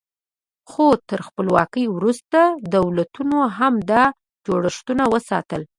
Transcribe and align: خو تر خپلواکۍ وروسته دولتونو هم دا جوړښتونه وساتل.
خو 0.69 0.85
تر 1.09 1.19
خپلواکۍ 1.27 1.85
وروسته 1.95 2.39
دولتونو 2.75 3.39
هم 3.57 3.73
دا 3.91 4.03
جوړښتونه 4.45 5.03
وساتل. 5.13 5.61